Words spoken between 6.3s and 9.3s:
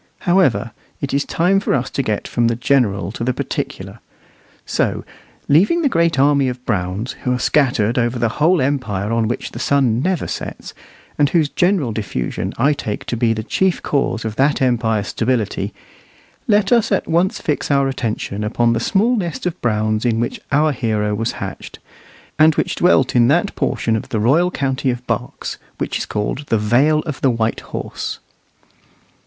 of Browns, who are scattered over the whole empire on